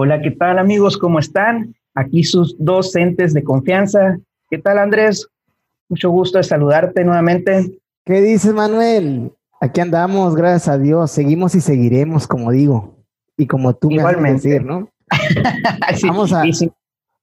[0.00, 0.96] Hola, ¿qué tal amigos?
[0.96, 1.74] ¿Cómo están?
[1.92, 4.16] Aquí sus docentes de confianza.
[4.48, 5.26] ¿Qué tal Andrés?
[5.88, 7.80] Mucho gusto de saludarte nuevamente.
[8.04, 9.32] ¿Qué dices Manuel?
[9.60, 11.10] Aquí andamos, gracias a Dios.
[11.10, 12.94] Seguimos y seguiremos, como digo.
[13.36, 14.46] Y como tú Igualmente.
[14.46, 14.88] me decir, ¿no?
[15.96, 16.70] Sí, Vamos a- y sin,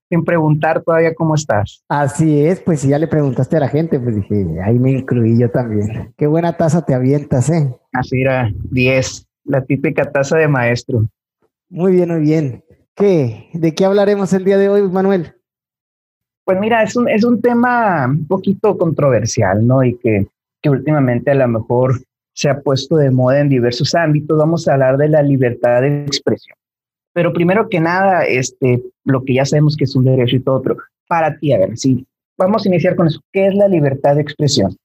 [0.09, 1.81] sin preguntar todavía cómo estás.
[1.87, 5.39] Así es, pues si ya le preguntaste a la gente, pues dije, ahí me incluí
[5.39, 6.13] yo también.
[6.17, 7.73] Qué buena taza te avientas, ¿eh?
[7.93, 11.05] Así era, 10, la típica taza de maestro.
[11.69, 12.64] Muy bien, muy bien.
[12.95, 13.49] ¿Qué?
[13.53, 15.33] ¿De qué hablaremos el día de hoy, Manuel?
[16.45, 19.83] Pues mira, es un, es un tema un poquito controversial, ¿no?
[19.83, 20.27] Y que,
[20.61, 22.01] que últimamente a lo mejor
[22.33, 24.37] se ha puesto de moda en diversos ámbitos.
[24.37, 26.57] Vamos a hablar de la libertad de expresión.
[27.13, 30.61] Pero primero que nada, este, lo que ya sabemos que es un derecho y todo,
[30.61, 30.77] pero
[31.07, 32.05] para ti, a ver, sí,
[32.37, 33.21] vamos a iniciar con eso.
[33.31, 34.75] ¿Qué es la libertad de expresión?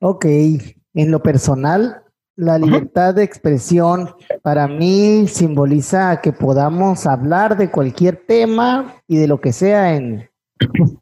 [0.00, 2.02] Ok, en lo personal,
[2.36, 4.10] la libertad de expresión
[4.42, 10.28] para mí simboliza que podamos hablar de cualquier tema y de lo que sea en,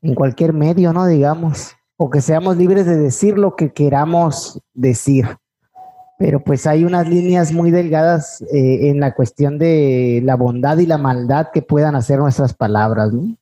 [0.03, 1.06] en cualquier medio, ¿no?
[1.06, 5.27] Digamos, o que seamos libres de decir lo que queramos decir.
[6.19, 10.87] Pero pues hay unas líneas muy delgadas eh, en la cuestión de la bondad y
[10.87, 13.37] la maldad que puedan hacer nuestras palabras, ¿no?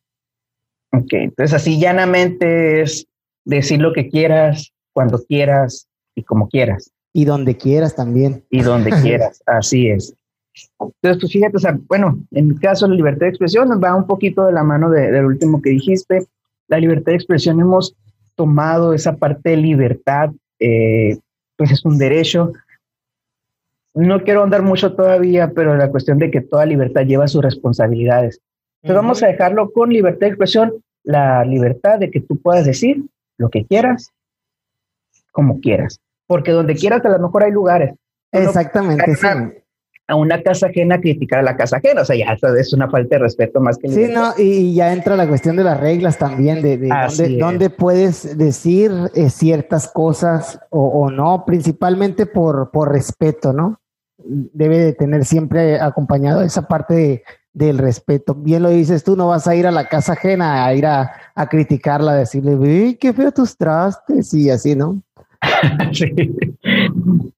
[0.95, 3.07] Ok, entonces así llanamente es
[3.45, 6.91] decir lo que quieras, cuando quieras y como quieras.
[7.13, 8.45] Y donde quieras también.
[8.51, 10.15] y donde quieras, así es.
[10.79, 13.95] Entonces, pues fíjate, o sea, bueno, en mi caso la libertad de expresión nos va
[13.95, 16.27] un poquito de la mano de- del último que dijiste.
[16.69, 17.95] La libertad de expresión hemos
[18.35, 21.19] tomado esa parte de libertad, eh,
[21.57, 22.53] pues es un derecho.
[23.95, 28.41] No quiero andar mucho todavía, pero la cuestión de que toda libertad lleva sus responsabilidades.
[28.83, 30.73] Entonces vamos a dejarlo con libertad de expresión,
[31.05, 33.05] la libertad de que tú puedas decir
[33.39, 34.11] lo que quieras,
[35.31, 35.99] como quieras.
[36.27, 37.95] Porque donde quieras, a lo mejor hay lugares.
[38.33, 39.27] No Exactamente, sí.
[40.09, 42.03] a una casa ajena criticar a la casa ajena.
[42.03, 44.93] O sea, ya eso es una falta de respeto más que Sí, no, y, ya
[44.93, 49.89] entra la cuestión de las reglas también, de, de dónde, dónde puedes decir eh, ciertas
[49.89, 53.81] cosas o, o no, principalmente por, por respeto, ¿no?
[54.25, 57.23] Debe de tener siempre acompañado esa parte de-
[57.55, 58.35] del respeto.
[58.35, 61.13] Bien lo dices tú, no vas a ir a la casa ajena a ir a,
[61.35, 65.03] a criticarla, a decirle, "Uy, qué feo tus trastes y así, ¿no?
[65.93, 66.13] Sí.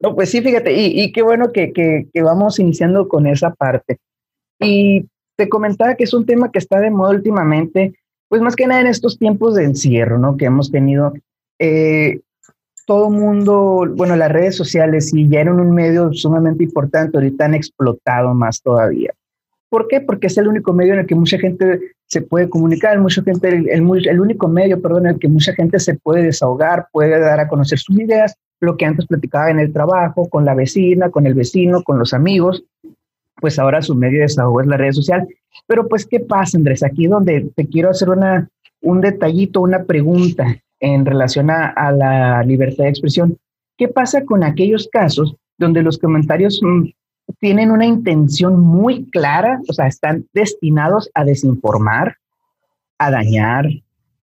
[0.00, 3.98] No, pues sí, fíjate, y, y qué bueno que, que, vamos iniciando con esa parte.
[4.60, 5.06] Y
[5.36, 7.94] te comentaba que es un tema que está de moda últimamente,
[8.28, 10.36] pues más que nada en estos tiempos de encierro, ¿no?
[10.36, 11.12] Que hemos tenido.
[11.58, 12.20] Eh,
[12.86, 17.54] todo mundo, bueno, las redes sociales sí ya eran un medio sumamente importante, ahorita han
[17.54, 19.14] explotado más todavía.
[19.70, 20.02] ¿Por qué?
[20.02, 23.48] Porque es el único medio en el que mucha gente se puede comunicar, mucha gente,
[23.48, 27.40] el, el único medio, perdón, en el que mucha gente se puede desahogar, puede dar
[27.40, 31.26] a conocer sus ideas, lo que antes platicaba en el trabajo, con la vecina, con
[31.26, 32.62] el vecino, con los amigos,
[33.40, 35.26] pues ahora su medio de desahogo es la red social.
[35.66, 36.84] Pero pues, ¿qué pasa, Andrés?
[36.84, 38.48] Aquí donde te quiero hacer una,
[38.80, 43.36] un detallito, una pregunta en relación a, a la libertad de expresión.
[43.76, 46.90] ¿Qué pasa con aquellos casos donde los comentarios mm,
[47.40, 52.16] tienen una intención muy clara, o sea, están destinados a desinformar,
[52.98, 53.66] a dañar,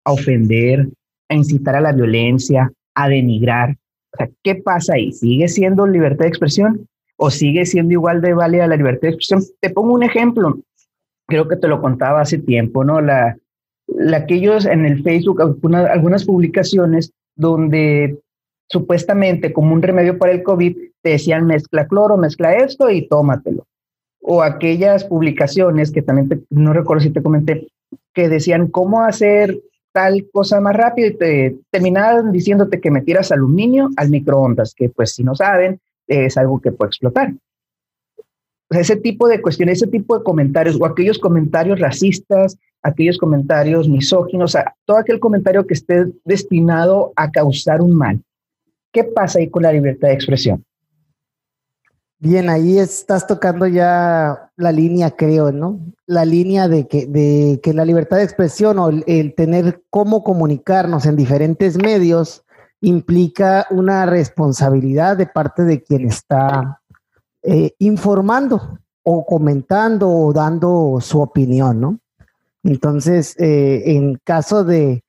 [0.03, 0.87] a ofender,
[1.29, 3.77] a incitar a la violencia, a denigrar?
[4.13, 5.11] O sea, ¿qué pasa ahí?
[5.11, 6.87] ¿Sigue siendo libertad de expresión
[7.17, 9.41] o sigue siendo igual de válida la libertad de expresión?
[9.59, 10.59] Te pongo un ejemplo.
[11.27, 13.01] Creo que te lo contaba hace tiempo, ¿no?
[13.01, 13.37] La,
[13.87, 18.17] la aquellos en el Facebook, alguna- algunas publicaciones donde
[18.69, 23.65] supuestamente como un remedio para el COVID te decían mezcla cloro, mezcla esto y tómatelo.
[24.21, 27.67] O aquellas publicaciones que también te- no recuerdo si te comenté,
[28.13, 29.59] que decían cómo hacer
[29.93, 35.11] tal cosa más rápido y te terminaban diciéndote que metieras aluminio al microondas, que pues
[35.13, 37.33] si no saben, es algo que puede explotar.
[38.69, 44.57] Ese tipo de cuestiones, ese tipo de comentarios o aquellos comentarios racistas, aquellos comentarios misóginos,
[44.85, 48.21] todo aquel comentario que esté destinado a causar un mal.
[48.97, 50.65] ¿Qué pasa ahí con la libertad de expresión?
[52.17, 55.79] Bien, ahí estás tocando ya la línea, creo, ¿no?
[56.07, 61.15] La línea de que, la libertad de expresión o el, el tener cómo comunicarnos en
[61.15, 62.43] diferentes medios
[62.81, 66.81] implica una responsabilidad de parte de quien está
[67.43, 71.99] eh, informando o comentando o dando su opinión, ¿no?
[72.63, 75.03] Entonces, eh, en caso de,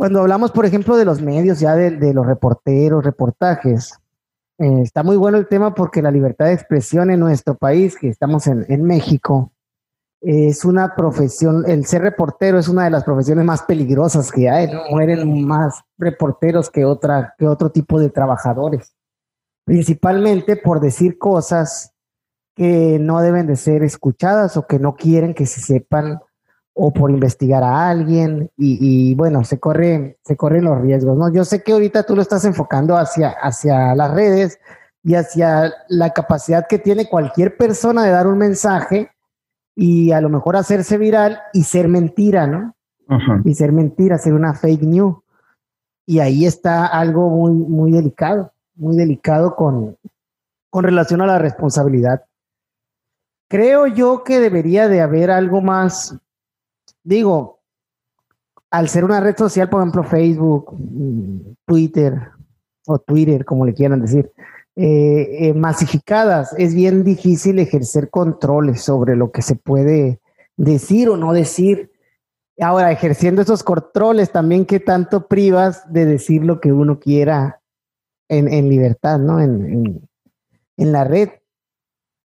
[0.00, 4.00] cuando hablamos, por ejemplo, de los medios, ya de, los reporteros, reportajes,
[4.58, 8.08] eh, está muy bueno el tema porque la libertad de expresión en nuestro país, que
[8.08, 9.52] estamos en, en México,
[10.22, 14.72] es una profesión, el ser reportero es una de las profesiones más peligrosas que hay,
[14.72, 14.84] ¿no?
[14.88, 18.94] Mueren más reporteros que, otra, que otro tipo de trabajadores,
[19.66, 21.92] principalmente por decir cosas
[22.56, 26.20] que no deben de ser escuchadas o que no quieren que se sepan
[26.82, 31.30] o por investigar a alguien y, bueno, se corre, se corren los riesgos, ¿no?
[31.30, 34.58] Yo sé que ahorita tú lo estás enfocando hacia, hacia las redes
[35.02, 39.10] y hacia la capacidad que tiene cualquier persona de dar un mensaje
[39.76, 42.74] y a lo mejor hacerse viral y ser mentira, ¿no?
[43.44, 45.16] Y ser mentira, ser una fake news.
[46.06, 49.98] Y ahí está algo muy, muy delicado, muy delicado con,
[50.70, 52.24] con relación a la responsabilidad.
[53.50, 56.16] Creo yo que debería de haber algo más,
[57.02, 57.60] digo,
[58.70, 60.76] al ser una red social, por ejemplo, Facebook,
[61.66, 62.30] Twitter
[62.86, 64.32] o Twitter, como le quieran decir,
[64.76, 70.20] eh, eh, masificadas, es bien difícil ejercer controles sobre lo que se puede
[70.56, 71.90] decir o no decir.
[72.60, 77.60] Ahora, ejerciendo esos controles, también que tanto privas de decir lo que uno quiera
[78.28, 79.40] en, libertad, ¿no?
[79.40, 80.00] En,
[80.76, 81.30] la red.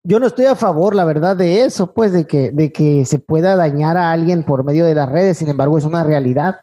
[0.04, 3.20] Yo no estoy a favor, la verdad, de eso, pues, de que, de que se
[3.20, 6.62] pueda dañar a alguien por medio de las redes, sin embargo, es una realidad.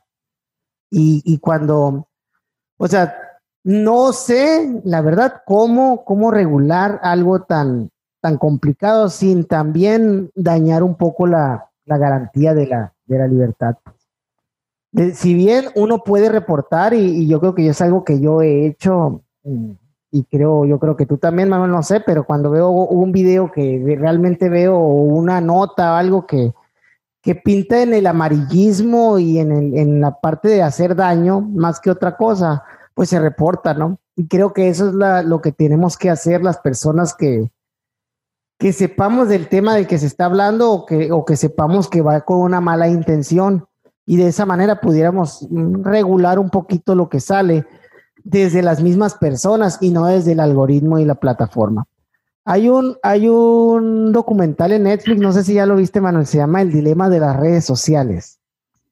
[0.91, 2.09] Y, y cuando,
[2.77, 3.15] o sea,
[3.63, 7.91] no sé, la verdad, cómo, cómo regular algo tan,
[8.21, 13.77] tan complicado sin también dañar un poco la, garantía de la, de la libertad.
[15.15, 19.23] si bien uno puede reportar, y, yo creo que es algo que yo he hecho,
[19.45, 19.73] mm,
[20.11, 23.53] y creo, yo creo que tú también, Manuel, no sé, pero cuando veo un video
[23.53, 26.53] que realmente veo una nota o algo que,
[27.23, 31.91] que pinta en el amarillismo y en, en la parte de hacer daño más que
[31.91, 32.65] otra cosa,
[32.95, 33.99] pues se reporta, ¿no?
[34.17, 37.51] Y creo que eso es lo que tenemos que hacer las personas que,
[38.59, 42.01] que sepamos del tema del que se está hablando o que, o que sepamos que
[42.01, 43.67] va con una mala intención
[44.05, 47.67] y de esa manera pudiéramos regular un poquito lo que sale
[48.29, 51.87] desde las mismas personas y no desde el algoritmo y la plataforma.
[52.45, 56.37] Hay un, hay un documental en Netflix, no sé si ya lo viste, Manuel, se
[56.37, 58.39] llama El dilema de las redes sociales.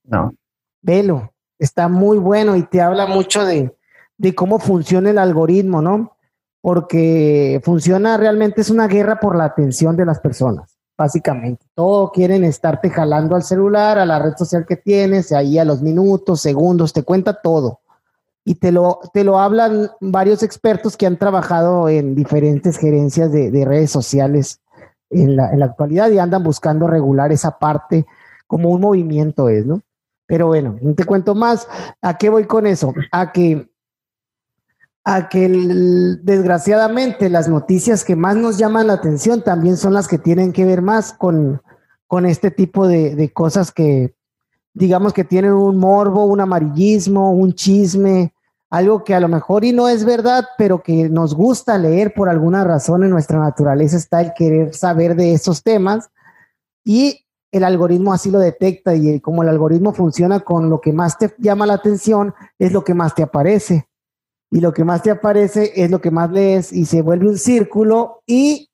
[0.05, 0.33] No.
[0.81, 3.77] Velo, está muy bueno y te habla mucho de,
[4.17, 6.17] de cómo funciona el algoritmo, ¿no?
[6.63, 11.67] Porque funciona realmente, es una guerra por la atención de las personas, básicamente.
[11.75, 15.83] Todo quieren estarte jalando al celular, a la red social que tienes, ahí a los
[15.83, 17.81] minutos, segundos, te cuenta todo.
[18.47, 23.65] Y te lo, te lo hablan varios expertos que han trabajado en diferentes gerencias de,
[23.67, 24.61] redes sociales
[25.11, 28.07] en la, en la actualidad y andan buscando regular esa parte
[28.47, 29.83] como un movimiento es, ¿no?
[30.27, 31.67] Pero bueno, no te cuento más.
[32.01, 32.95] ¿A qué voy con eso?
[33.11, 33.69] A que
[35.09, 35.49] a que
[36.21, 40.65] desgraciadamente las noticias que más nos llaman la atención también son las que tienen que
[40.65, 41.63] ver más con,
[42.09, 44.17] con este tipo de, cosas que
[44.75, 48.35] digamos que tienen un morbo, un amarillismo, un chisme,
[48.77, 52.29] algo que a lo mejor y no es verdad, pero que nos gusta leer por
[52.29, 56.11] alguna razón en nuestra naturaleza está el querer saber de esos temas.
[56.85, 61.19] Y el algoritmo así lo detecta y como el algoritmo funciona con lo que más
[61.19, 63.89] te llama la atención es lo que más te aparece.
[64.51, 67.39] Y lo que más te aparece es lo que más lees y se vuelve un
[67.39, 68.71] círculo y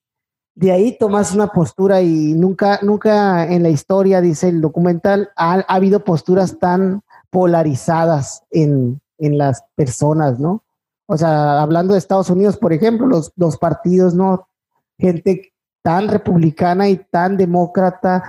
[0.54, 5.54] de ahí tomas una postura y nunca, nunca en la historia, dice el documental, ha,
[5.68, 10.62] habido posturas tan polarizadas en, en, las personas, ¿no?
[11.06, 14.48] O sea, hablando de Estados Unidos, por ejemplo, los, los partidos, ¿no?
[14.98, 15.52] Gente
[15.82, 18.22] tan republicana y tan demócrata,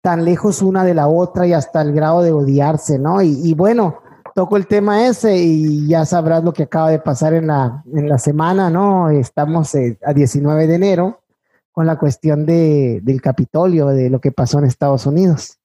[0.00, 3.22] tan lejos una de la otra y hasta el grado de odiarse, ¿no?
[3.22, 3.98] Y, bueno,
[4.34, 8.08] toco el tema ese y ya sabrás lo que acaba de pasar en la, en
[8.08, 9.10] la semana, ¿no?
[9.10, 11.20] Estamos eh, a 19 de enero
[11.72, 15.58] con la cuestión de, del Capitolio, de lo que pasó en Estados Unidos.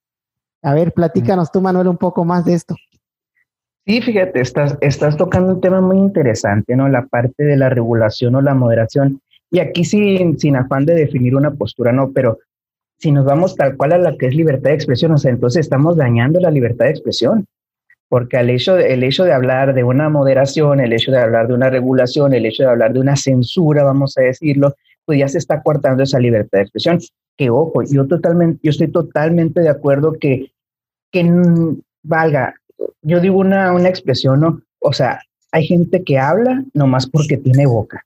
[0.61, 2.75] A ver, platícanos tú, Manuel, un poco más de esto.
[3.85, 6.87] Sí, fíjate, estás, estás tocando un tema muy interesante, ¿no?
[6.87, 9.19] La parte de la regulación o la moderación.
[9.51, 12.11] Y aquí sin, sin afán de definir una postura, ¿no?
[12.11, 12.39] Pero
[12.97, 15.61] si nos vamos tal cual a la que es libertad de expresión, o sea, entonces
[15.61, 17.45] estamos dañando la libertad de expresión
[18.13, 21.47] porque el hecho, de, el hecho de hablar de una moderación, el hecho de hablar
[21.47, 25.27] de una regulación, el hecho de hablar de una censura, vamos a decirlo, pues ya
[25.27, 26.99] se está cortando esa libertad de expresión.
[27.35, 30.51] Que ojo, yo totalmente, yo estoy totalmente de acuerdo que,
[31.11, 31.27] que
[32.03, 32.53] valga,
[33.01, 34.61] yo digo una, una expresión, ¿no?
[34.79, 38.05] O sea, hay gente que habla nomás porque tiene boca.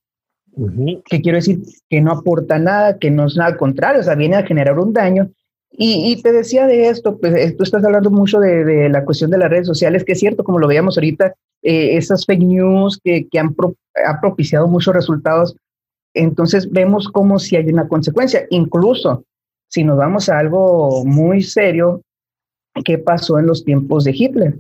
[1.06, 1.60] ¿Qué quiero decir?
[1.90, 4.80] Que no aporta nada, que no es nada al contrario, o sea, viene a generar
[4.80, 5.30] un daño
[5.72, 9.38] y, te decía de esto, pues eh, tú estás hablando mucho de, la cuestión de
[9.38, 13.28] las redes sociales, que es cierto, como lo veíamos ahorita, eh, esas fake news que,
[13.38, 13.56] han,
[14.20, 15.56] propiciado muchos resultados.
[16.16, 18.48] Entonces vemos como si hay una consecuencia.
[18.50, 19.24] Incluso
[19.68, 22.02] si nos vamos a algo muy serio,
[22.84, 24.60] ¿qué pasó en los tiempos de Hitler?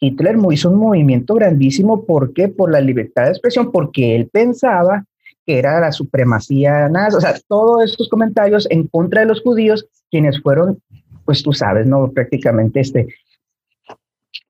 [0.00, 2.04] Hitler hizo un movimiento grandísimo.
[2.04, 2.48] ¿Por qué?
[2.48, 5.04] Por la libertad de expresión, porque él pensaba
[5.44, 9.88] que era la supremacía nazi, o sea, todos estos comentarios en contra de los judíos,
[10.10, 10.78] quienes fueron,
[11.24, 12.10] pues tú sabes, ¿no?
[12.12, 13.08] Prácticamente este,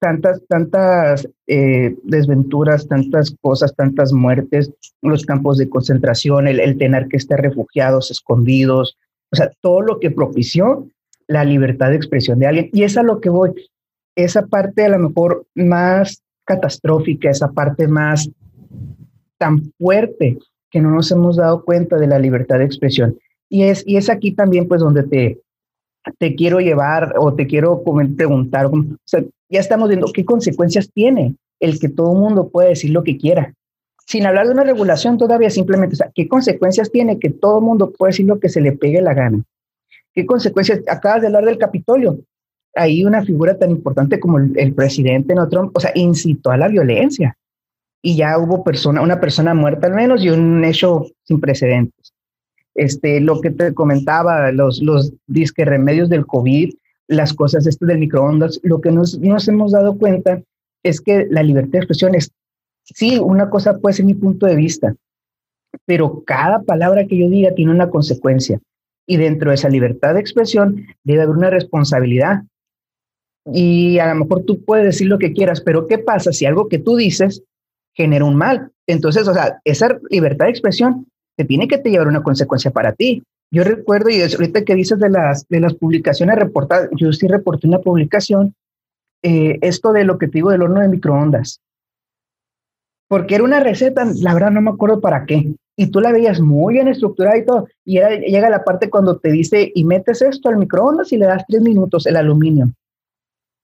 [0.01, 7.07] tantas, tantas eh, desventuras, tantas cosas, tantas muertes, los campos de concentración, el, el, tener
[7.09, 8.97] que estar refugiados, escondidos,
[9.31, 10.89] o sea, todo lo que propició
[11.29, 12.71] la libertad de expresión de alguien.
[12.73, 13.53] Y es a lo que voy,
[14.17, 18.29] esa parte a lo mejor más catastrófica, esa parte más
[19.37, 20.39] tan fuerte
[20.71, 23.19] que no nos hemos dado cuenta de la libertad de expresión.
[23.49, 25.41] Y es, y es aquí también pues donde te,
[26.19, 27.83] te quiero llevar o te quiero
[28.17, 28.71] preguntar,
[29.51, 33.17] ya estamos viendo qué consecuencias tiene el que todo el mundo pueda decir lo que
[33.17, 33.55] quiera.
[34.07, 37.65] Sin hablar de una regulación todavía, simplemente, o sea, ¿qué consecuencias tiene que todo el
[37.65, 39.45] mundo pueda decir lo que se le pegue la gana?
[40.19, 40.81] ¿Qué consecuencias?
[40.89, 42.19] Acabas de hablar del Capitolio.
[42.75, 46.67] Ahí una figura tan importante como el, presidente no Trump, o sea, incitó a la
[46.67, 47.39] violencia.
[48.03, 52.13] Y ya hubo persona, una persona muerta al menos y un hecho sin precedentes.
[52.75, 56.75] Este, lo que te comentaba, los, los disque remedios del COVID,
[57.07, 60.43] las cosas este del microondas, lo que nos, nos hemos dado cuenta
[60.83, 62.33] es que la libertad de expresión es,
[62.83, 64.97] sí, una cosa puede ser mi punto de vista,
[65.87, 68.61] pero cada palabra que yo diga tiene una consecuencia.
[69.11, 72.43] Y dentro de esa libertad de expresión debe haber una responsabilidad.
[73.53, 76.69] Y a lo mejor tú puedes decir lo que quieras, pero ¿qué pasa si algo
[76.69, 77.43] que tú dices
[77.95, 78.71] genera un mal?
[78.87, 83.23] Entonces, o sea, esa libertad de expresión te tiene que llevar una consecuencia para ti.
[83.51, 87.67] Yo recuerdo, y ahorita que dices de las, de las publicaciones reportadas, yo sí reporté
[87.67, 88.55] una publicación,
[89.23, 91.61] eh, esto de lo que te digo del horno de microondas.
[93.09, 95.55] Porque era una receta, la verdad no me acuerdo para qué.
[95.79, 97.69] Y tú la veías muy bien estructurada y todo.
[97.85, 101.27] Y era, llega la parte cuando te dice, y metes esto al microondas y le
[101.27, 102.71] das tres minutos el aluminio.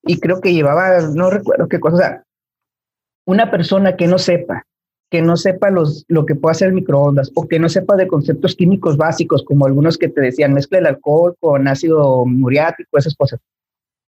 [0.05, 2.25] Y creo que llevaba, no recuerdo qué cosa.
[3.27, 4.65] una persona que no sepa
[5.15, 8.09] que no sepa los, lo que puede hacer el microondas o que no sepa de
[8.09, 13.15] conceptos químicos básicos, como algunos que te decían, mezcla el alcohol con ácido muriático, esas
[13.15, 13.39] cosas,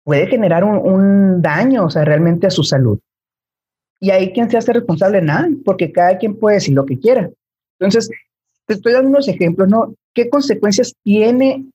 [0.03, 2.99] puede generar un, daño, o sea, realmente a su salud.
[4.01, 7.29] Y ahí quien se hace responsable, nada, porque cada quien puede decir lo que quiera.
[7.79, 8.11] Entonces,
[8.67, 9.95] te estoy dando unos ejemplos, ¿no?
[10.15, 11.67] ¿Qué consecuencias tiene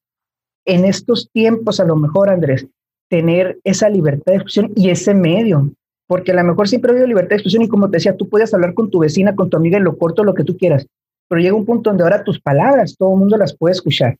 [0.66, 2.66] en estos tiempos, a lo mejor, Andrés,
[3.10, 5.72] tener esa libertad de expresión y ese medio?
[6.10, 8.28] porque a lo mejor siempre ha habido libertad de expresión y como te decía, tú
[8.28, 10.88] puedes hablar con tu vecina, con tu amiga en lo corto, lo que tú quieras,
[11.28, 14.18] pero llega un punto donde ahora tus palabras, todo el mundo las puede escuchar.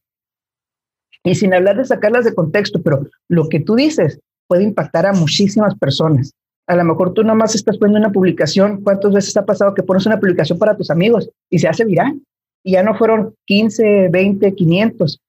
[1.24, 5.14] Y sin hablar de sacarlas de contexto, pero lo que tú dices puede impactar a
[5.14, 6.32] muchísimas personas.
[6.70, 10.06] A lo mejor tú nomás estás poniendo una publicación, ¿cuántas veces ha pasado que pones
[10.06, 12.22] una publicación para tus amigos y se hace viral?
[12.64, 15.20] Y ya no fueron 15, 20, 500,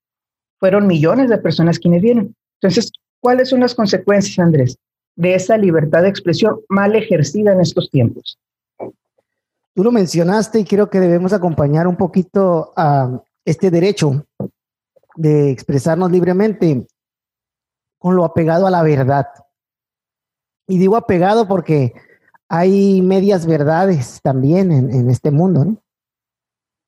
[0.59, 2.35] fueron millones de personas quienes vienen.
[2.61, 4.77] Entonces, ¿cuáles son las consecuencias, Andrés?
[5.21, 8.39] de esa libertad de expresión mal ejercida en estos tiempos.
[9.75, 14.25] Tú lo mencionaste y creo que debemos acompañar un poquito a este derecho
[15.17, 16.87] de expresarnos libremente
[17.99, 19.27] con lo apegado a la verdad.
[20.71, 21.95] Y digo apegado porque
[22.49, 25.83] hay medias verdades también en, este mundo, ¿no?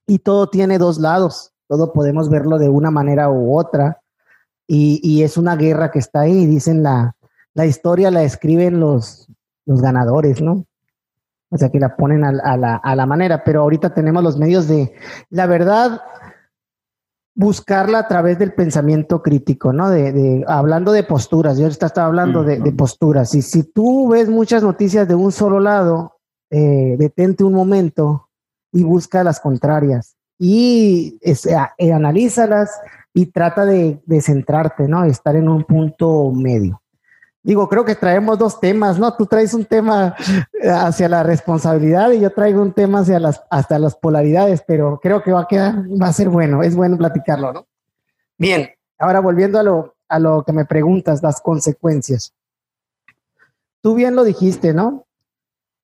[0.06, 4.00] Y todo tiene dos lados, todo podemos verlo de una manera u otra,
[4.68, 7.16] y, y es una guerra que está ahí, dicen la,
[7.54, 9.28] la historia la escriben los,
[9.66, 10.64] los ganadores, ¿no?
[11.50, 14.68] O sea, que la ponen a, la, a, la, manera, pero ahorita tenemos los medios
[14.68, 14.94] de,
[15.28, 16.02] la verdad,
[17.34, 19.88] buscarla a través del pensamiento crítico, ¿no?
[19.88, 24.28] De, de hablando de posturas, yo estaba hablando de, de, posturas, y si tú ves
[24.28, 26.18] muchas noticias de un solo lado,
[26.50, 28.28] eh, detente un momento
[28.72, 32.70] y busca las contrarias y eh, analízalas
[33.14, 35.04] y trata de, de centrarte, ¿no?
[35.04, 36.81] Estar en un punto medio.
[37.44, 39.16] Digo, creo que traemos dos temas, ¿no?
[39.16, 40.14] Tú traes un tema
[40.62, 45.22] hacia la responsabilidad y yo traigo un tema hacia las, hasta las polaridades, pero creo
[45.22, 47.66] que va a quedar, va a ser bueno, es bueno platicarlo, ¿no?
[48.38, 52.32] Bien, ahora volviendo a lo, a lo que me preguntas, las consecuencias.
[53.80, 55.06] Tú bien lo dijiste, ¿no?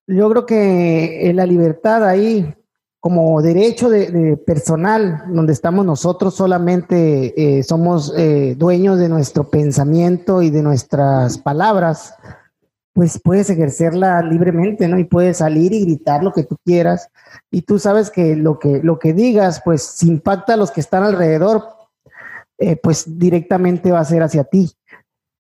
[0.07, 2.55] Yo creo que la libertad ahí
[3.01, 10.43] como derecho de, personal, donde estamos nosotros solamente eh, somos eh, dueños de nuestro pensamiento
[10.43, 12.15] y de nuestras palabras,
[12.93, 14.99] pues puedes ejercerla libremente, ¿no?
[14.99, 17.09] Y puedes salir y gritar lo que tú quieras.
[17.49, 20.81] Y tú sabes que lo que, lo que digas, pues si impacta a los que
[20.81, 21.63] están alrededor,
[22.59, 24.73] eh, pues directamente va a ser hacia ti.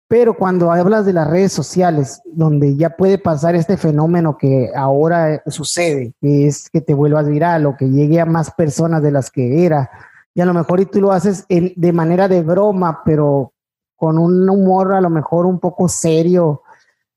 [0.08, 5.42] Pero cuando hablas de las redes sociales, donde ya puede pasar este fenómeno que ahora
[5.46, 9.30] sucede, que es que te vuelvas viral o que llegue a más personas de las
[9.30, 9.90] que era,
[10.34, 13.52] y a lo mejor y tú lo haces de manera de broma, pero
[13.96, 16.62] con un humor a lo mejor un poco serio,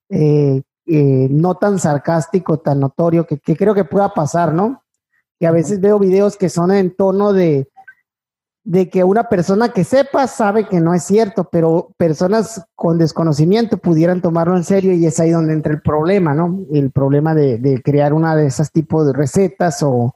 [0.10, 4.84] eh, eh, no tan sarcástico, tan notorio, que, creo que pueda pasar, ¿no?
[5.40, 7.71] que a veces veo videos que son en tono de,
[8.64, 13.78] de que una persona que sepa sabe que no es cierto, pero personas con desconocimiento
[13.78, 16.60] pudieran tomarlo en serio y es ahí donde entra el problema, ¿no?
[16.72, 20.14] El problema de, crear una de esas tipos de recetas o,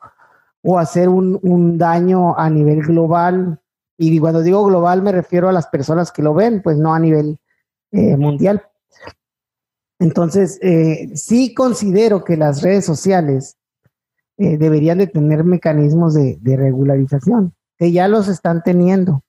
[0.78, 3.60] hacer un, daño a nivel global.
[3.98, 7.00] Y cuando digo global me refiero a las personas que lo ven, pues no a
[7.00, 7.40] nivel
[7.92, 8.64] eh, mundial.
[9.98, 13.58] Entonces, eh, sí considero que las redes sociales
[14.38, 19.24] eh, deberían de tener mecanismos de regularización que ya los están teniendo.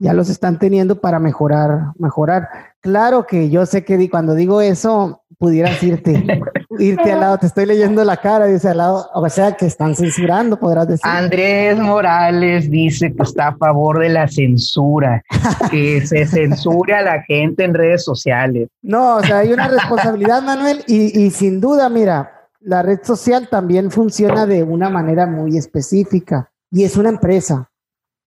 [0.00, 2.48] Ya los están teniendo para mejorar, mejorar.
[2.80, 6.26] Claro que yo sé que cuando digo eso, pudieras irte,
[6.78, 9.94] irte al lado, te estoy leyendo la cara, dice al lado, o sea que están
[9.94, 11.06] censurando, podrás decir.
[11.06, 15.22] Andrés Morales dice que está a favor de la censura,
[15.70, 18.68] que se censure a la gente en redes sociales.
[18.82, 23.48] No, o sea, hay una responsabilidad, Manuel, y, y sin duda, mira, la red social
[23.48, 27.70] también funciona de una manera muy específica y es una empresa.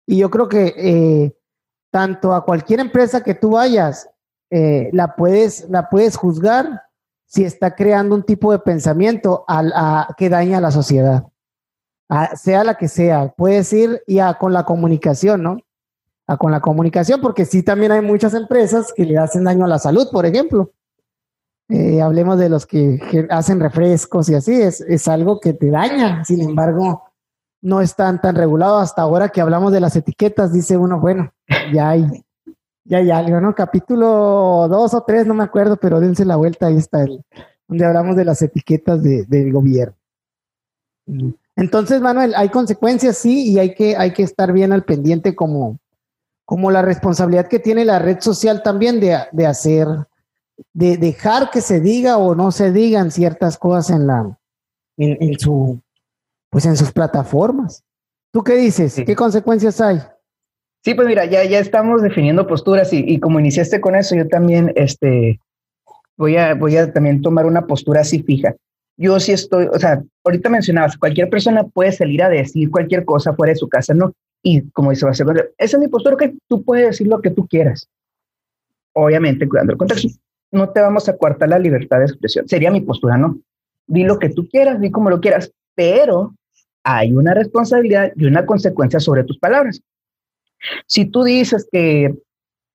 [0.07, 1.37] Y yo creo que eh,
[1.91, 4.09] tanto a cualquier empresa que tú vayas,
[4.49, 6.83] eh, la, puedes, la puedes juzgar
[7.25, 11.27] si está creando un tipo de pensamiento a, que daña a la sociedad,
[12.35, 13.33] sea la que sea.
[13.35, 15.57] Puedes ir y con la comunicación, ¿no?
[16.25, 19.67] A con la comunicación, porque sí también hay muchas empresas que le hacen daño a
[19.67, 20.71] la salud, por ejemplo.
[21.67, 26.23] Eh, hablemos de los que, hacen refrescos y así, es, es algo que te daña.
[26.23, 27.06] Sin embargo,
[27.67, 28.81] no están tan regulados.
[28.81, 31.33] Hasta ahora que hablamos de las etiquetas, dice uno, bueno,
[31.73, 32.23] ya hay,
[32.85, 33.53] ya hay algo, ¿no?
[33.53, 37.21] Capítulo dos o tres, no me acuerdo, pero dense la vuelta, ahí está el,
[37.67, 39.95] donde hablamos de las etiquetas del gobierno.
[41.57, 45.77] Entonces, Manuel, hay consecuencias, sí, y hay que, hay que estar bien al pendiente como,
[46.45, 49.87] como la responsabilidad que tiene la red social también de, de hacer,
[50.71, 54.39] de dejar que se diga o no se digan ciertas cosas en la,
[54.97, 55.81] en su,
[56.49, 57.83] pues en sus plataformas.
[58.31, 59.01] ¿Tú qué dices?
[59.05, 59.99] ¿Qué consecuencias hay?
[60.83, 64.71] Sí, pues mira, ya, ya estamos definiendo posturas y, como iniciaste con eso, yo también
[64.75, 65.39] este,
[66.15, 68.55] voy, a, voy a también tomar una postura así fija.
[68.95, 73.33] Yo sí estoy, o sea, ahorita mencionabas, cualquier persona puede salir a decir cualquier cosa
[73.33, 74.13] fuera de su casa, ¿no?
[74.41, 75.25] Y como dice esa
[75.57, 77.89] es mi postura, que tú puedes decir lo que tú quieras.
[78.93, 80.07] Obviamente, cuidando el contexto.
[80.51, 82.47] No te vamos a coartar la libertad de expresión.
[82.47, 83.37] Sería mi postura, ¿no?
[83.87, 86.33] Di lo que tú quieras, di como lo quieras, pero
[86.89, 89.81] hay una responsabilidad y una consecuencia sobre tus palabras.
[90.85, 92.15] Si tú dices que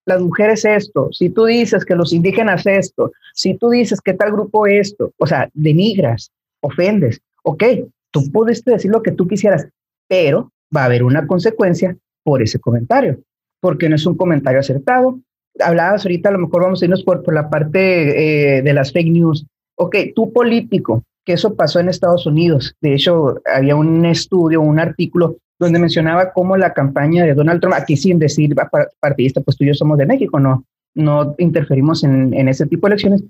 [0.04, 4.32] las mujeres esto, si tú dices que los indígenas esto, si tú dices que tal
[4.32, 7.64] grupo esto, o sea, denigras, ofendes, ok,
[8.10, 9.66] tú pudiste decir lo que tú quisieras,
[10.08, 13.18] pero va a haber una consecuencia por ese comentario,
[13.60, 15.20] porque no es un comentario acertado.
[15.58, 18.92] Hablabas ahorita, a lo mejor vamos a irnos por, por la parte eh, de las
[18.92, 19.46] fake news.
[19.76, 22.74] Ok, tú político, que eso pasó en Estados Unidos.
[22.80, 27.76] De hecho, había un estudio, un artículo donde mencionaba cómo la campaña de Donald Trump,
[27.76, 28.54] aquí sin decir
[29.00, 32.94] partidista, pues tú y yo somos de México, no, no interferimos en, ese tipo de
[32.94, 33.22] elecciones,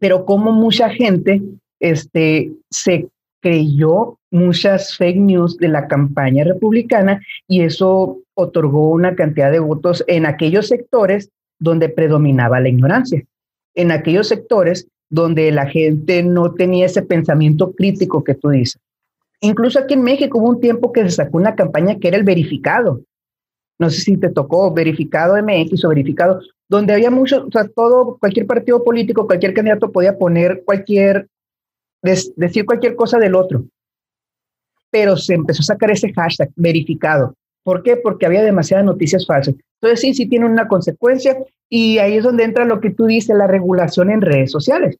[0.00, 1.40] pero cómo mucha gente
[1.80, 3.08] este, se
[3.40, 10.04] creyó muchas fake news de la campaña republicana y eso otorgó una cantidad de votos
[10.08, 13.22] en aquellos sectores donde predominaba la ignorancia,
[13.74, 18.80] en aquellos sectores donde la gente no tenía ese pensamiento crítico que tú dices.
[19.40, 22.24] Incluso aquí en México hubo un tiempo que se sacó una campaña que era el
[22.24, 23.02] verificado.
[23.78, 28.16] No sé si te tocó verificado MX o verificado, donde había mucho, o sea, todo,
[28.18, 31.28] cualquier partido político, cualquier candidato podía poner cualquier,
[32.02, 33.66] decir cualquier cosa del otro.
[34.90, 37.34] Pero se empezó a sacar ese hashtag verificado.
[37.66, 37.96] ¿Por qué?
[37.96, 39.56] Porque había demasiadas noticias falsas.
[39.80, 41.36] Entonces sí, sí tiene una consecuencia
[41.68, 44.96] y ahí es donde entra lo que tú dices, la regulación en redes sociales.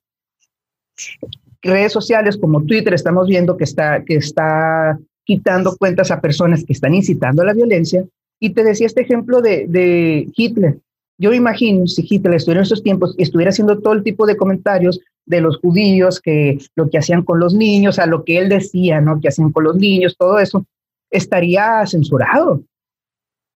[1.63, 6.73] Redes sociales como Twitter estamos viendo que está, que está quitando cuentas a personas que
[6.73, 8.05] están incitando a la violencia.
[8.41, 10.81] Y te decía este ejemplo de, Hitler.
[11.19, 14.37] Yo imagino si Hitler estuviera en esos tiempos y estuviera haciendo todo el tipo de
[14.37, 18.49] comentarios de los judíos, que lo que hacían con los niños, a lo que él
[18.49, 19.21] decía, ¿no?
[19.21, 20.67] Que hacían con los niños, todo eso,
[21.11, 22.63] estaría censurado.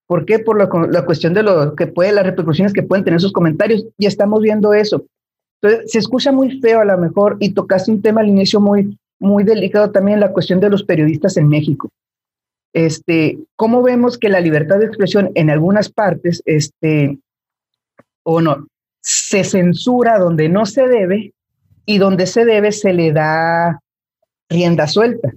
[0.06, 0.40] ¿Por qué?
[0.40, 3.86] Por la, cuestión de lo que puede, las repercusiones que pueden tener esos comentarios.
[3.96, 5.04] Y estamos viendo eso.
[5.62, 8.98] Entonces, se escucha muy feo a lo mejor y tocaste un tema al inicio muy,
[9.20, 11.90] muy delicado también, la cuestión de los periodistas en México.
[12.72, 17.18] Este, ¿Cómo vemos que la libertad de expresión en algunas partes, este,
[18.24, 18.66] o no,
[19.00, 21.34] se censura donde no se debe
[21.86, 23.80] y donde se debe se le da
[24.48, 25.32] rienda suelta?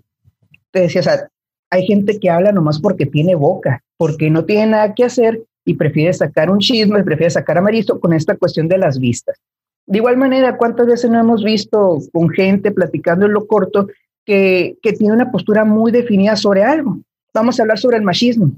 [0.72, 1.30] Te decía, o sea,
[1.74, 5.74] hay gente que habla nomás porque tiene boca, porque no tiene nada que hacer y
[5.74, 9.40] prefiere sacar un chisme, prefiere sacar amarillo con esta cuestión de las vistas.
[9.88, 13.88] De igual manera, ¿cuántas veces no hemos visto con gente platicando en lo corto
[14.24, 17.00] que, tiene una postura muy definida sobre algo.
[17.34, 18.52] Vamos a hablar sobre el machismo.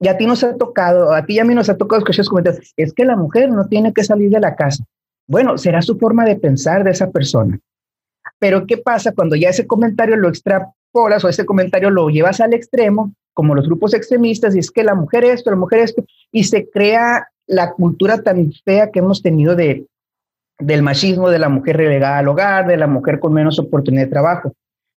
[0.00, 2.26] Y a ti nos ha tocado, a ti y a mí nos ha tocado escuchar
[2.26, 4.84] comentarios, es que la mujer no tiene que salir de la casa.
[5.26, 7.58] Bueno, será su forma de pensar de esa persona.
[8.38, 10.28] Pero ¿qué pasa cuando ya ese comentario lo
[10.98, 14.82] extrapolas o ese comentario lo llevas al extremo, como los grupos extremistas, y es que
[14.82, 19.22] la mujer esto, la mujer esto, y se crea la cultura tan fea que hemos
[19.22, 19.86] tenido de,
[20.58, 24.10] del machismo, de la mujer relegada al hogar, de la mujer con menos oportunidad de
[24.10, 24.52] trabajo.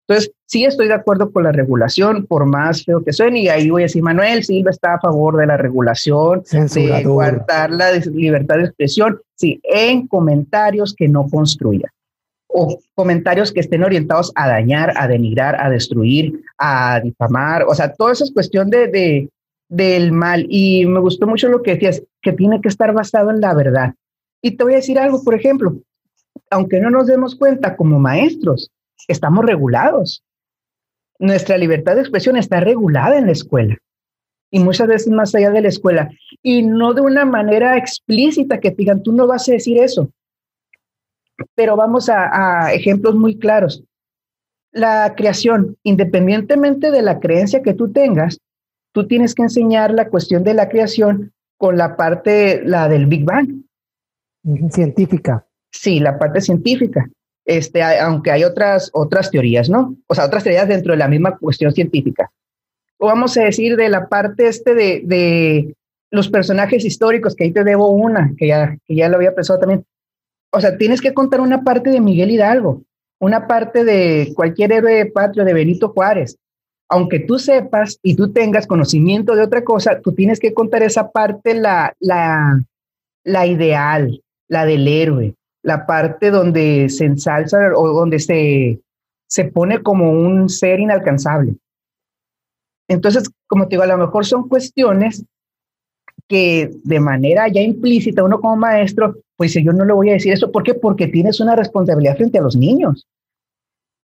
[0.08, 3.70] Entonces, sí estoy de acuerdo con la regulación, por más feo que suene, y ahí
[3.70, 8.56] voy a decir, Manuel Silva está a favor de la regulación, de guardar la libertad
[8.56, 11.90] de expresión, sí, en comentarios que no construyan
[12.52, 17.92] o comentarios que estén orientados a dañar, a denigrar, a destruir, a difamar, o sea,
[17.92, 19.28] toda esa es cuestión de,
[19.68, 20.46] del mal.
[20.48, 23.94] Y me gustó mucho lo que decías, que tiene que estar basado en la verdad.
[24.42, 25.76] Y te voy a decir algo, por ejemplo,
[26.50, 28.70] aunque no nos demos cuenta como maestros,
[29.06, 30.22] estamos regulados.
[31.18, 33.76] Nuestra libertad de expresión está regulada en la escuela
[34.50, 36.10] y muchas veces más allá de la escuela
[36.42, 40.10] y no de una manera explícita que digan, tú no vas a decir eso.
[41.55, 43.83] Pero vamos a, a ejemplos muy claros.
[44.72, 48.38] La creación, independientemente de la creencia que tú tengas,
[48.92, 53.24] tú tienes que enseñar la cuestión de la creación con la parte, la del Big
[53.24, 53.64] Bang.
[54.70, 55.46] Científica.
[55.70, 57.09] Sí, la parte científica
[57.50, 59.96] este, aunque hay otras, otras teorías, ¿no?
[60.07, 62.31] O sea, otras teorías dentro de la misma cuestión científica.
[62.98, 65.74] O vamos a decir de la parte este de, de
[66.12, 69.59] los personajes históricos, que ahí te debo una, que ya, que ya lo había pensado
[69.59, 69.85] también.
[70.52, 72.82] O sea, tienes que contar una parte de Miguel Hidalgo,
[73.20, 76.36] una parte de cualquier héroe patrio de Benito Juárez.
[76.88, 81.10] Aunque tú sepas y tú tengas conocimiento de otra cosa, tú tienes que contar esa
[81.10, 82.60] parte, la, la,
[83.24, 88.80] la ideal, la del héroe, la parte donde se ensalza o donde se,
[89.28, 91.54] se pone como un ser inalcanzable.
[92.88, 95.24] Entonces, como te digo, a lo mejor son cuestiones
[96.30, 100.32] que de manera ya implícita uno como maestro, pues yo no le voy a decir
[100.32, 100.52] eso.
[100.52, 100.74] ¿Por qué?
[100.74, 103.04] Porque tienes una responsabilidad frente a los niños.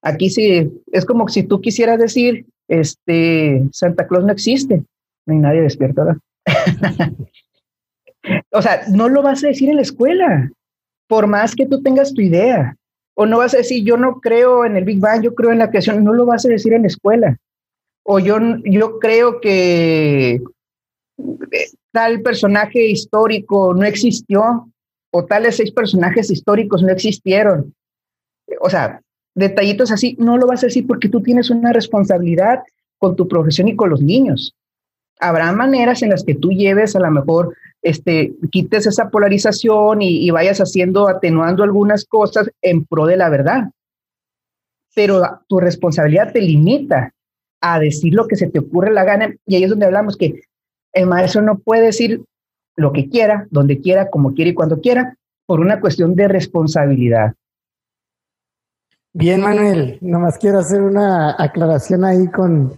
[0.03, 4.84] Aquí sí, es como si tú quisieras decir, este, Santa Claus no existe.
[5.25, 6.03] No hay nadie despierto,
[8.51, 10.51] o sea, no lo vas a decir en la escuela
[11.07, 12.75] por más que tú tengas tu idea.
[13.15, 15.60] O no vas a decir, yo no creo en el Big Bang, yo creo en
[15.60, 17.38] la creación, no lo vas a decir en la escuela.
[18.03, 20.41] O yo, yo creo que
[21.91, 24.71] tal personaje histórico no existió,
[25.12, 27.75] o tales seis personajes históricos no existieron.
[28.62, 29.01] O sea,
[29.36, 32.60] detallitos así, no lo vas a decir porque tú tienes una responsabilidad
[32.97, 34.56] con tu profesión y con los niños.
[35.19, 40.30] Habrá maneras en las que tú lleves a lo mejor este, quites esa polarización y,
[40.32, 43.69] vayas haciendo, atenuando algunas cosas en pro de la verdad.
[44.95, 47.13] Pero tu responsabilidad te limita
[47.62, 49.36] a decir lo que se te ocurre la gana.
[49.45, 50.41] Y ahí es donde hablamos que
[50.93, 52.23] el maestro no puede decir
[52.75, 57.34] lo que quiera, donde quiera, como quiera y cuando quiera, por una cuestión de responsabilidad.
[59.13, 62.77] Bien, Manuel, nomás quiero hacer una aclaración ahí con,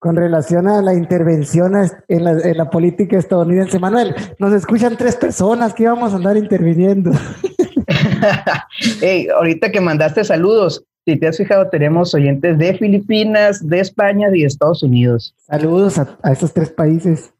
[0.00, 1.74] con relación a la intervención
[2.08, 3.78] en la, política estadounidense.
[3.78, 7.12] Manuel, nos escuchan tres personas que vamos a andar interviniendo.
[9.00, 14.28] hey, ahorita que mandaste saludos, si te has fijado, tenemos oyentes de Filipinas, de España
[14.28, 15.34] y de Estados Unidos.
[15.38, 17.32] Saludos a, a esos tres países.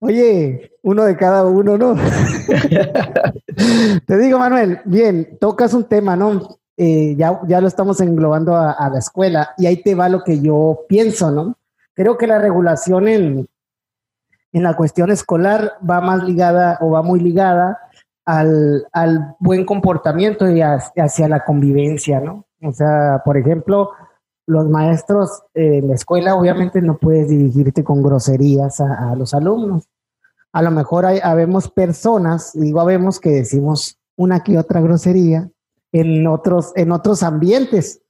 [0.00, 1.96] Oye, uno de cada uno, ¿no?
[4.06, 6.58] Te digo, Manuel, bien, tocas un tema, ¿no?
[6.76, 10.40] Eh, ya, ya lo estamos englobando a, la escuela y ahí te va lo que
[10.40, 11.56] yo pienso, ¿no?
[11.92, 13.48] Creo que la regulación en,
[14.52, 17.80] en la cuestión escolar va más ligada o va muy ligada
[18.24, 22.44] al, al buen comportamiento y hacia, la convivencia, ¿no?
[22.62, 23.90] O sea, por ejemplo,
[24.48, 29.84] los maestros en la escuela obviamente no puedes dirigirte con groserías a, a los alumnos.
[30.52, 35.50] A lo mejor hay, habemos personas, digo habemos que decimos una que otra grosería,
[35.92, 38.00] en otros, en otros ambientes,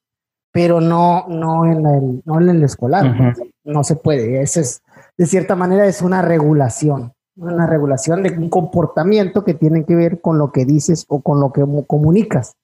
[0.52, 3.34] pero no, no, en, el, no en el escolar.
[3.64, 4.40] No se puede.
[4.40, 4.82] Ese es,
[5.16, 10.20] de cierta manera, es una regulación, una regulación de un comportamiento que tiene que ver
[10.20, 12.54] con lo que dices o con lo que comunicas.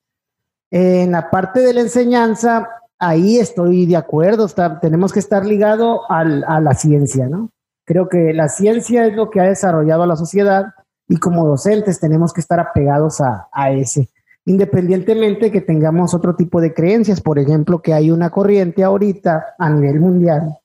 [0.71, 4.49] En la parte de la enseñanza, ahí estoy de acuerdo,
[4.81, 7.51] tenemos que estar ligado a la ciencia, ¿no?
[7.87, 10.67] Creo que la ciencia es lo que ha desarrollado a la sociedad
[11.07, 14.09] y como docentes tenemos que estar apegados a, a ese
[14.47, 19.71] independientemente que tengamos otro tipo de creencias, por ejemplo, que hay una corriente ahorita a
[19.71, 20.59] nivel mundial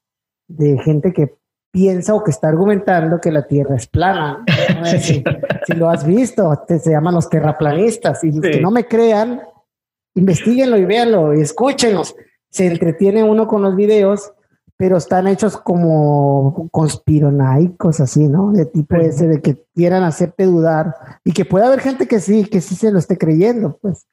[0.48, 1.36] de gente que
[1.72, 4.44] piensa o que está argumentando que la Tierra es plana.
[5.00, 5.24] si,
[5.76, 8.24] lo has visto, se llaman los terraplanistas.
[8.24, 9.42] Y que no me crean,
[10.20, 12.16] investiguenlo y véanlo y escúchenlos.
[12.52, 14.34] se entretiene uno con los videos,
[14.80, 18.54] pero están hechos como conspironaicos, así, ¿no?
[18.54, 22.46] De tipo ese, de que quieran hacerte dudar y que puede haber gente que sí,
[22.46, 24.08] que sí se lo esté creyendo, pues.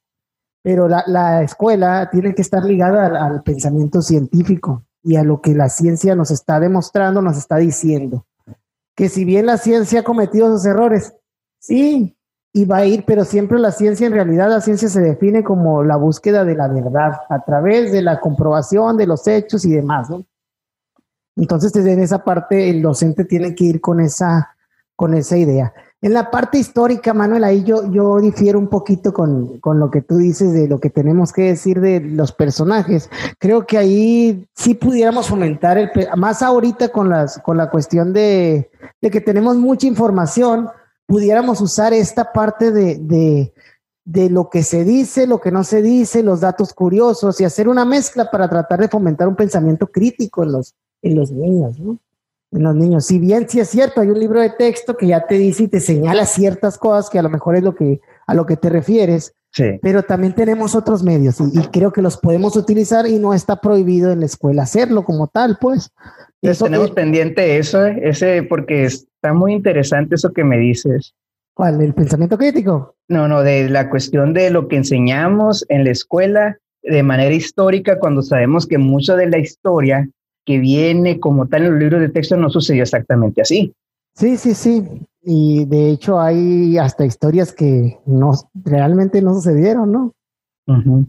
[0.62, 5.68] Pero la, escuela tiene que estar ligada al pensamiento científico y a lo que la
[5.68, 8.26] ciencia nos está demostrando, nos está diciendo.
[8.96, 11.14] Que si bien la ciencia ha cometido esos errores,
[11.60, 12.16] sí,
[12.56, 15.84] y va a ir, pero siempre la ciencia, en realidad la ciencia se define como
[15.84, 20.08] la búsqueda de la verdad a través de la comprobación de los hechos y demás,
[20.08, 20.24] ¿no?
[21.36, 24.56] Entonces, desde esa parte, el docente tiene que ir con esa,
[24.94, 25.74] con esa idea.
[26.00, 30.16] En la parte histórica, Manuel, ahí yo, yo difiero un poquito con, lo que tú
[30.16, 33.10] dices de lo que tenemos que decir de los personajes.
[33.38, 38.70] Creo que ahí sí pudiéramos fomentar, el, más ahorita con, las, con la cuestión de,
[39.02, 40.70] que tenemos mucha información,
[41.06, 43.52] pudiéramos usar esta parte de,
[44.06, 47.68] de lo que se dice, lo que no se dice, los datos curiosos y hacer
[47.68, 51.98] una mezcla para tratar de fomentar un pensamiento crítico en los, en los niños, ¿no?
[52.52, 53.06] en los niños.
[53.06, 55.68] Si bien sí es cierto, hay un libro de texto que ya te dice y
[55.68, 58.68] te señala ciertas cosas que a lo mejor es lo que a lo que te
[58.68, 59.78] refieres, sí.
[59.80, 64.12] pero también tenemos otros medios y, creo que los podemos utilizar y no está prohibido
[64.12, 65.90] en la escuela hacerlo como tal, pues.
[66.42, 71.14] Eso, tenemos pendiente eso, ese, porque está muy interesante eso que me dices.
[71.54, 71.80] ¿Cuál?
[71.80, 72.94] ¿El pensamiento crítico?
[73.08, 77.98] No, no, de la cuestión de lo que enseñamos en la escuela de manera histórica,
[77.98, 80.08] cuando sabemos que mucho de la historia
[80.44, 83.74] que viene como tal en los libros de texto no sucedió exactamente así.
[84.16, 85.06] Sí, sí, sí.
[85.22, 90.14] Y de hecho hay hasta historias que no realmente no sucedieron, ¿no?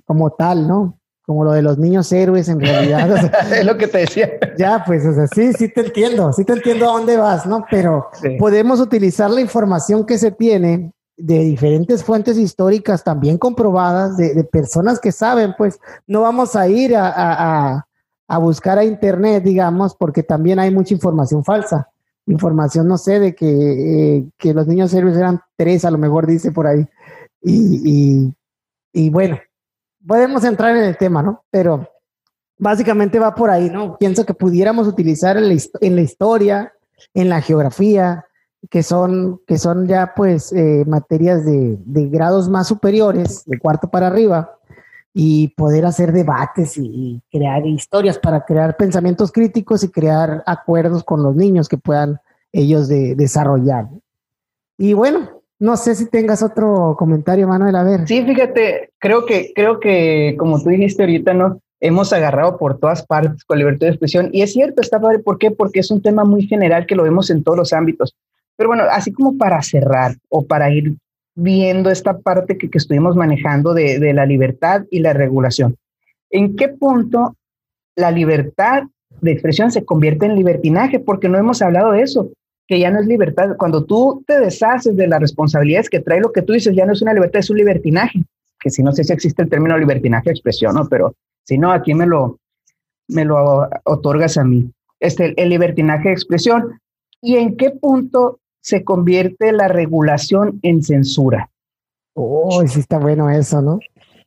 [0.05, 0.99] Como tal, ¿no?
[1.25, 3.31] Como lo de los niños héroes en realidad.
[3.53, 4.31] es lo que te decía.
[4.57, 7.65] Ya, pues, o sea, sí, sí te entiendo, sí te entiendo a dónde vas, ¿no?
[7.69, 14.43] Pero podemos utilizar la información que se tiene de diferentes fuentes históricas también comprobadas, de,
[14.43, 17.87] personas que saben, pues no vamos a ir a
[18.27, 21.89] a buscar a internet, digamos, porque también hay mucha información falsa.
[22.27, 26.27] Información, no sé, de que, eh, que los niños héroes eran tres, a lo mejor
[26.27, 26.85] dice por ahí.
[27.41, 28.33] Y,
[28.91, 29.39] y, bueno,
[30.05, 31.45] podemos entrar en el tema, ¿no?
[31.49, 31.87] Pero
[32.57, 33.97] básicamente va por ahí, ¿no?
[33.97, 36.73] Pienso que pudiéramos utilizar en la, en la historia,
[37.13, 38.25] en la geografía,
[38.69, 43.89] que son, que son ya pues eh, materias de, de, grados más superiores, de cuarto
[43.89, 44.56] para arriba,
[45.19, 51.23] y poder hacer debates y, crear historias para crear pensamientos críticos y crear acuerdos con
[51.23, 52.19] los niños que puedan
[52.51, 53.87] ellos de, desarrollar.
[54.77, 58.07] Y bueno, no sé si tengas otro comentario, Manuel, a ver.
[58.07, 61.61] Sí, fíjate, creo que, creo que como tú dijiste ahorita, ¿no?
[61.79, 65.39] Hemos agarrado por todas partes con libertad de expresión y es cierto, está padre, ¿por
[65.39, 65.49] qué?
[65.49, 68.15] Porque es un tema muy general que lo vemos en todos los ámbitos.
[68.55, 70.95] Pero bueno, así como para cerrar o para ir
[71.37, 75.77] viendo esta parte que, estuvimos manejando de, la libertad y la regulación.
[76.31, 77.35] ¿En qué punto
[77.95, 78.83] la libertad
[79.21, 80.99] de expresión se convierte en libertinaje?
[80.99, 82.31] Porque no hemos hablado de eso,
[82.67, 83.55] que ya no es libertad.
[83.55, 86.93] Cuando tú te deshaces de las responsabilidades que trae lo que tú dices, ya no
[86.93, 88.23] es una libertad, es un libertinaje.
[88.59, 90.87] Que si no sé si existe el término libertinaje de expresión, ¿no?
[90.89, 92.39] Pero si no, aquí me lo,
[93.09, 94.71] me lo otorgas a mí.
[94.99, 96.79] Este, el libertinaje de expresión.
[97.21, 101.49] ¿Y en qué punto se convierte la regulación en censura.
[102.13, 103.79] Oh, sí está bueno eso, ¿no?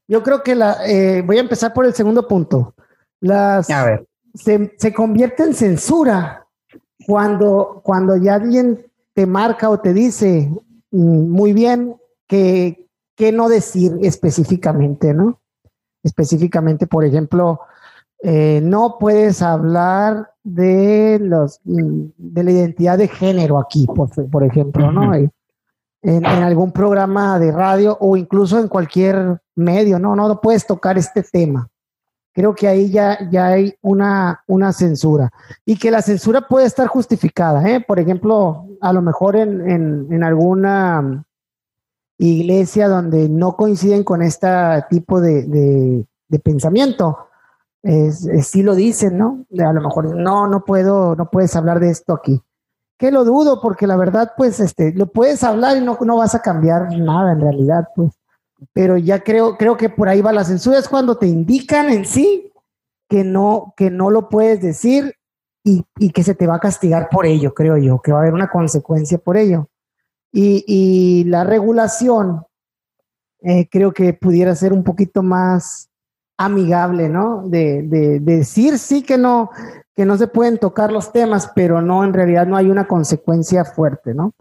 [0.09, 2.75] Yo creo que la, eh, voy a empezar por el segundo punto.
[3.21, 4.07] Las, a ver.
[4.33, 6.47] Se, convierte en censura
[7.07, 10.51] cuando, cuando ya alguien te marca o te dice
[10.91, 15.39] mm, muy bien que, que no decir específicamente, ¿no?
[16.03, 17.61] Específicamente, por ejemplo,
[18.23, 25.15] eh, no puedes hablar de los de la identidad de género aquí, por, ejemplo, ¿no?
[26.03, 31.23] En, algún programa de radio o incluso en cualquier medio, no, no puedes tocar este
[31.23, 31.69] tema.
[32.33, 35.31] Creo que ahí ya, ya hay una, una censura
[35.65, 37.85] y que la censura puede estar justificada, ¿eh?
[37.87, 41.25] Por ejemplo, a lo mejor en, en alguna
[42.21, 44.49] iglesia donde no coinciden con este
[44.91, 47.30] tipo de, de, de pensamiento,
[47.83, 49.47] es, sí lo dicen, ¿no?
[49.59, 52.41] A lo mejor no, no puedo, no puedes hablar de esto aquí.
[52.99, 56.35] Que lo dudo, porque la verdad, pues, este, lo puedes hablar y no, no vas
[56.35, 58.13] a cambiar nada en realidad, pues.
[58.75, 62.05] Pero ya creo, creo que por ahí va la censura, es cuando te indican en
[62.05, 62.53] sí
[63.09, 65.15] que no, que no lo puedes decir
[65.65, 68.23] y, y que se te va a castigar por ello, creo yo, que va a
[68.23, 69.69] haber una consecuencia por ello.
[70.33, 72.45] Y, y la regulación,
[73.43, 75.90] eh, creo que pudiera ser un poquito más,
[76.41, 77.43] amigable, ¿no?
[77.47, 77.83] De,
[78.23, 79.51] decir sí que no,
[79.95, 83.67] que no se pueden tocar los temas, pero no, en realidad no hay una consecuencia
[83.67, 84.33] fuerte, ¿no?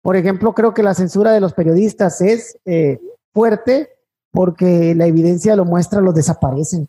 [0.00, 3.00] Por ejemplo, creo que la censura de los periodistas es eh,
[3.34, 3.90] fuerte
[4.30, 6.88] porque la evidencia lo muestra, los desaparecen.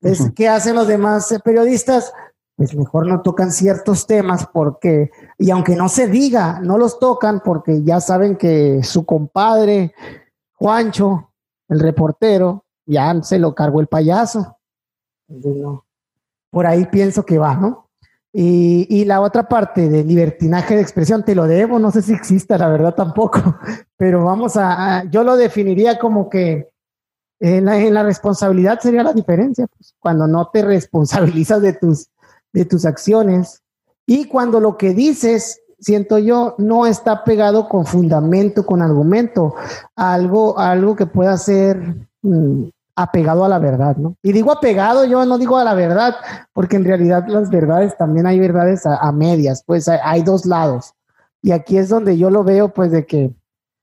[0.00, 2.12] Es, ¿Qué hacen los demás periodistas?
[2.54, 7.40] Pues mejor no tocan ciertos temas porque, y aunque no se diga, no los tocan
[7.44, 9.94] porque ya saben que su compadre,
[10.54, 11.32] Juancho,
[11.68, 14.58] el reportero, ya se lo cargó el payaso.
[16.50, 17.90] Por ahí pienso que va, ¿no?
[18.32, 22.56] Y, la otra parte de libertinaje de expresión, te lo debo, no sé si exista,
[22.58, 23.40] la verdad tampoco,
[23.96, 26.68] pero vamos a, yo lo definiría como que
[27.40, 32.08] en la, responsabilidad sería la diferencia, pues, cuando no te responsabilizas de tus,
[32.52, 33.62] de tus acciones
[34.06, 39.54] y cuando lo que dices, siento yo, no está pegado con fundamento, con argumento,
[39.96, 41.96] algo, algo que pueda ser...
[42.22, 42.68] Mm,
[43.02, 44.16] apegado a la verdad, ¿no?
[44.22, 46.14] Y digo apegado, yo no digo a la verdad,
[46.52, 50.94] porque en realidad las verdades también hay verdades a, medias, pues hay, dos lados.
[51.42, 53.32] Y aquí es donde yo lo veo, pues de que,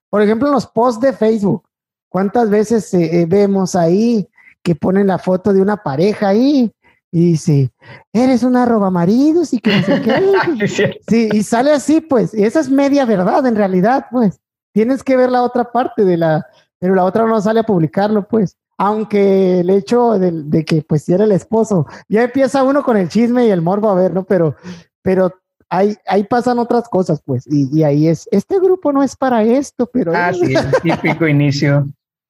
[0.10, 1.64] por ejemplo, en los posts de Facebook,
[2.10, 4.28] ¿cuántas veces eh, vemos ahí
[4.62, 6.72] que ponen la foto de una pareja ahí?
[7.12, 7.72] Y dice,
[8.14, 11.00] eres una roba maridos y que no sé qué.
[11.08, 14.40] sí, y sale así, pues, y esa es media verdad en realidad, pues.
[14.74, 16.46] Tienes que ver la otra parte de la,
[16.78, 21.14] pero la otra no sale a publicarlo, pues aunque el hecho de, que pues si
[21.14, 24.24] era el esposo, ya empieza uno con el chisme y el morbo a ver, ¿no?
[24.24, 24.56] Pero,
[25.02, 25.34] pero
[25.68, 29.90] ahí, ahí pasan otras cosas, pues, y, ahí es, este grupo no es para esto,
[29.92, 30.14] pero...
[30.16, 31.88] Ah, sí, típico inicio.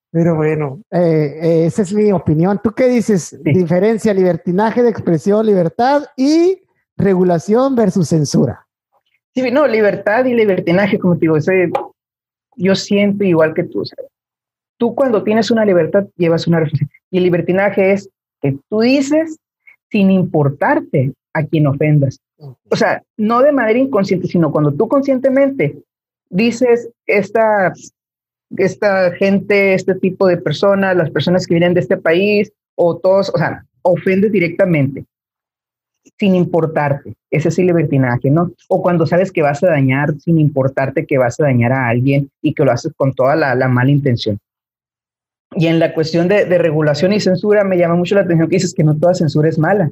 [0.09, 2.59] Pero bueno, eh, eh, esa es mi opinión.
[2.63, 3.37] ¿Tú qué dices?
[3.43, 6.63] Diferencia, libertinaje de expresión, libertad y
[6.95, 8.65] regulación versus censura.
[9.35, 11.69] Sí, no, libertad y libertinaje, como te digo, ese,
[12.55, 14.09] yo siento igual que tú, ¿sabes?
[14.77, 16.89] Tú cuando tienes una libertad llevas una reflexión.
[17.11, 18.09] Y el libertinaje es
[18.41, 19.37] que tú dices
[19.89, 22.19] sin importarte a quien ofendas.
[22.69, 25.77] O sea, no de manera inconsciente, sino cuando tú conscientemente
[26.29, 27.73] dices esta,
[28.55, 33.31] esta gente, este tipo de personas, las personas que vienen de este país, o todos,
[33.33, 35.05] o sea, ofendes directamente,
[36.19, 37.13] sin importarte.
[37.31, 38.51] Ese es el libertinaje, ¿no?
[38.67, 42.29] O cuando sabes que vas a dañar sin importarte que vas a dañar a alguien
[42.41, 44.39] y que lo haces con toda la, la mala intención.
[45.55, 48.73] Y en la cuestión de, regulación y censura me llama mucho la atención que dices
[48.73, 49.89] que no toda censura es mala.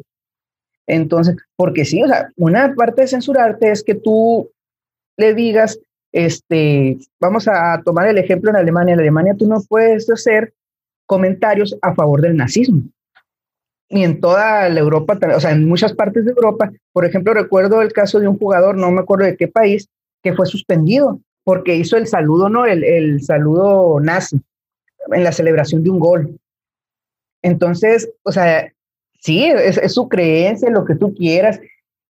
[0.87, 4.51] Entonces, porque sí, o sea, una parte de censurarte es que tú
[5.17, 5.79] le digas,
[6.11, 8.93] este, vamos a tomar el ejemplo en Alemania.
[8.93, 10.53] En Alemania tú no puedes hacer
[11.07, 12.83] comentarios a favor del nazismo.
[13.89, 16.71] Ni en toda la Europa, o sea, en muchas partes de Europa.
[16.91, 19.87] Por ejemplo, recuerdo el caso de un jugador, no me acuerdo de qué país,
[20.21, 22.65] que fue suspendido porque hizo el saludo, ¿no?
[22.65, 24.41] El, el saludo nazi
[25.11, 26.39] en la celebración de un gol.
[27.41, 28.71] Entonces, o sea,
[29.19, 31.59] sí, es, su creencia, lo que tú quieras,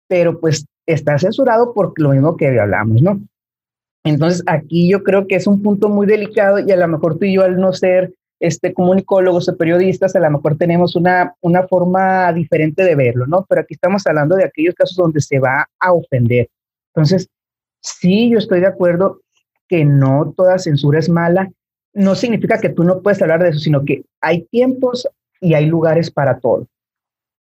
[0.07, 3.19] pero pues está censurado por lo mismo que hablamos, ¿no?
[4.03, 7.25] Entonces, aquí yo creo que es un punto muy delicado y a lo mejor tú
[7.25, 11.67] y yo al no ser este, comunicólogos o periodistas, a lo mejor tenemos una, una
[11.67, 13.45] forma diferente de verlo, ¿no?
[13.49, 16.49] Pero aquí estamos hablando de aquellos casos donde se va a ofender.
[16.93, 17.27] Entonces,
[17.81, 19.21] sí, yo estoy de acuerdo
[19.67, 21.49] que no toda censura es mala
[21.95, 25.07] no significa que tú no puedes hablar de eso, sino que hay tiempos
[25.41, 26.67] y hay lugares para todo.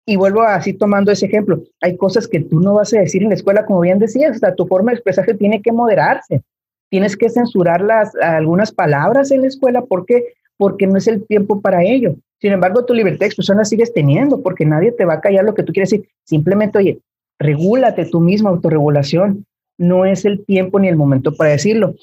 [0.07, 3.29] Y vuelvo así tomando ese ejemplo, hay cosas que tú no vas a decir en
[3.29, 6.41] la escuela, como bien decías, o sea, tu forma de expresarse tiene que moderarse.
[6.89, 10.23] Tienes que censurar las, algunas palabras en la escuela, ¿por qué?
[10.57, 12.15] Porque no es el tiempo para ello.
[12.39, 15.43] Sin embargo, tu libertad de expresión la sigues teniendo, porque nadie te va a callar
[15.43, 16.07] lo que tú quieres decir.
[16.23, 16.99] Simplemente, oye,
[17.39, 19.45] regúlate tú mismo, autorregulación.
[19.77, 21.95] No es el tiempo ni el momento para decirlo.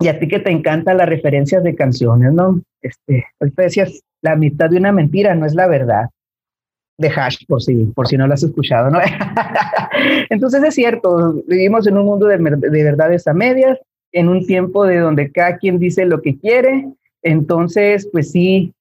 [0.00, 2.60] Y a ti que te encantan las referencias de canciones, ¿no?
[2.82, 6.10] Este, ahorita decías, la mitad de una mentira no es la verdad.
[6.98, 8.98] De Hash, por si, por si no lo has escuchado, ¿no?
[10.30, 13.78] Entonces es cierto, vivimos en un mundo de, de verdades a medias,
[14.12, 16.88] en un tiempo de donde cada quien dice lo que quiere.
[17.22, 18.74] Entonces, pues sí,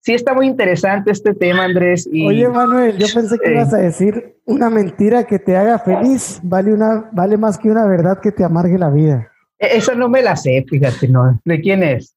[0.00, 2.08] sí está muy interesante este tema, Andrés.
[2.10, 6.40] Y, Oye, Manuel, yo pensé que ibas a decir una mentira que te haga feliz
[6.44, 9.32] vale, una, vale más que una verdad que te amargue la vida.
[9.58, 11.40] E-, esa no me la sé, fíjate, ¿no?
[11.44, 12.14] ¿De quién es?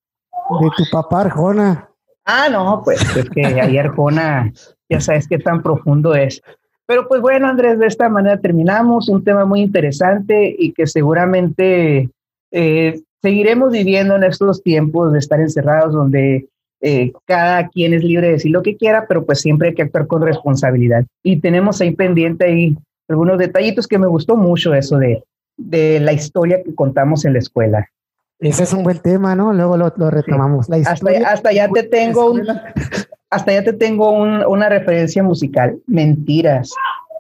[0.62, 1.90] De tu papá Arjona.
[2.26, 4.52] Ah, no, pues es que ahí Arjona,
[4.90, 6.42] ya sabes qué tan profundo es.
[6.86, 12.10] Pero pues bueno, Andrés, de esta manera terminamos un tema muy interesante y que seguramente
[12.52, 16.48] eh, seguiremos viviendo en estos tiempos de estar encerrados donde
[16.82, 19.84] eh, cada quien es libre de decir lo que quiera, pero pues siempre hay que
[19.84, 21.06] actuar con responsabilidad.
[21.24, 22.76] Y tenemos ahí pendiente ahí
[23.08, 25.24] algunos detallitos que me gustó mucho eso de
[25.60, 27.90] de la historia que contamos en la escuela.
[28.40, 29.52] Ese es un buen tema, ¿no?
[29.54, 30.70] Luego lo, retomamos.
[30.86, 32.34] hasta, ya te tengo
[33.30, 35.78] hasta ya te tengo una referencia musical.
[35.86, 36.74] Mentiras.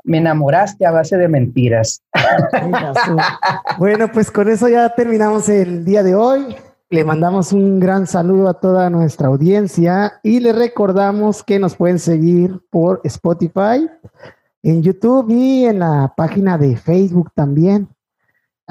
[0.05, 2.01] Me enamoraste a base de mentiras.
[3.77, 6.55] bueno, pues con eso ya terminamos el día de hoy.
[6.89, 11.99] Le mandamos un gran saludo a toda nuestra audiencia y le recordamos que nos pueden
[11.99, 13.87] seguir por Spotify,
[14.63, 17.89] en YouTube y en la página de Facebook también.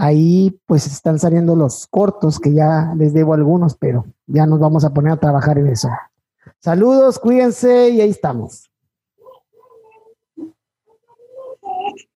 [0.01, 4.85] Ahí pues están saliendo los cortos que ya les debo algunos, pero ya nos vamos
[4.85, 5.89] a poner a trabajar en eso.
[6.61, 8.68] Saludos, cuídense y ahí estamos.